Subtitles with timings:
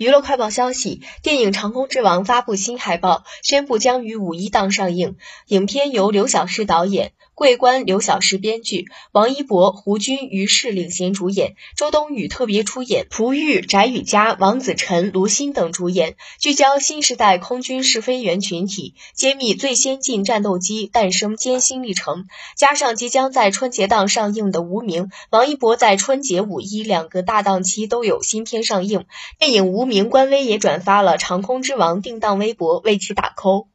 [0.00, 5.16] 娱乐快报消息：电影《长空之王》发布新海报，宣布将于五一档上映。
[5.48, 16.16] 影片由刘晓诗导演，桂冠刘晓诗编剧，王一博、胡军、于适领衔主演，周冬雨特别出演，朴玉、翟雨佳、王子晨、卢鑫等主演。
[16.38, 22.26] 聚焦新时代空军试飞员群体，揭秘最先进战斗机诞生艰辛历程。
[22.56, 29.04] 加上即将在春节档上映的《无名》，王一博在春节、五一两个大档期都有新片上映。
[29.38, 33.66] 电影《无名》名官微也转发了《长空之王》定档微博，为其打 call。